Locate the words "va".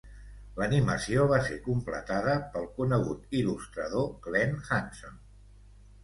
1.31-1.37